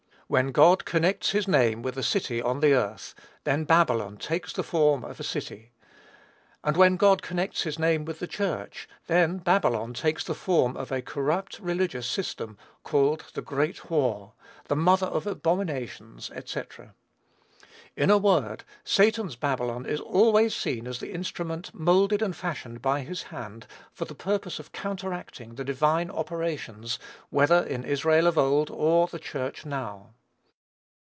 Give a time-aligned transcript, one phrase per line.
[0.33, 3.13] When God connects his name with a city on the earth,
[3.43, 5.73] then Babylon takes the form of a city;
[6.63, 10.89] and when God connects his name with the Church, then Babylon takes the form of
[10.89, 14.31] a corrupt religious system, called "the great whore,"
[14.69, 16.61] "the mother of abominations," &c.
[17.97, 23.01] In a word, Satan's Babylon is always seen as the instrument moulded and fashioned by
[23.01, 26.99] his hand, for the purpose of counteracting the divine operations,
[27.31, 30.13] whether in Israel of old, or the Church now.